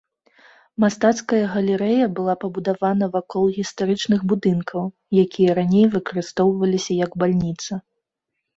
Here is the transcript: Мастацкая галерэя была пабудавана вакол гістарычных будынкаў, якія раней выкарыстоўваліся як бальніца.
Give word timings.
Мастацкая 0.83 1.41
галерэя 1.55 2.05
была 2.19 2.35
пабудавана 2.45 3.11
вакол 3.17 3.43
гістарычных 3.59 4.25
будынкаў, 4.33 4.83
якія 5.27 5.49
раней 5.63 5.85
выкарыстоўваліся 5.95 7.01
як 7.05 7.11
бальніца. 7.25 7.73